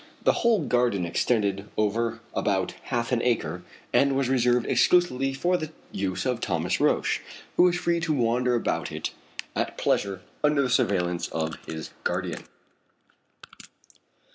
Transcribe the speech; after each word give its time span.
The 0.23 0.33
whole 0.41 0.65
garden 0.65 1.05
extended 1.05 1.69
over 1.77 2.21
about 2.33 2.71
half 2.85 3.11
an 3.11 3.21
acre, 3.21 3.61
and 3.93 4.15
was 4.15 4.29
reserved 4.29 4.65
exclusively 4.65 5.31
for 5.31 5.57
the 5.57 5.71
use 5.91 6.25
of 6.25 6.41
Thomas 6.41 6.79
Roch, 6.81 7.05
who 7.55 7.61
was 7.61 7.75
free 7.77 7.99
to 7.99 8.11
wander 8.11 8.55
about 8.55 8.91
it 8.91 9.11
at 9.55 9.77
pleasure 9.77 10.21
under 10.43 10.63
the 10.63 10.71
surveillance 10.71 11.27
of 11.27 11.63
his 11.67 11.91
guardian. 12.03 12.45